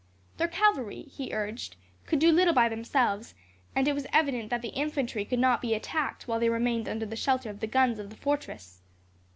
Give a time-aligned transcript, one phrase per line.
[0.37, 1.75] Their cavalry, he urged,
[2.07, 3.35] could do little by themselves,
[3.75, 7.05] and it was evident that the infantry could not be attacked while they remained under
[7.05, 8.81] the shelter of the guns of the fortress.